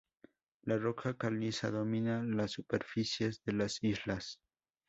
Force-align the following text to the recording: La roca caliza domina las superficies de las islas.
La 0.63 0.79
roca 0.79 1.13
caliza 1.15 1.69
domina 1.69 2.23
las 2.23 2.53
superficies 2.53 3.43
de 3.43 3.51
las 3.53 3.83
islas. 3.83 4.39